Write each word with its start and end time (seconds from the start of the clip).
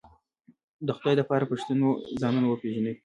د 0.87 0.89
خدای 0.97 1.13
د 1.17 1.21
پاره 1.29 1.45
پښتنو 1.51 1.89
ځانونه 2.21 2.47
وپېژنئ 2.47 2.93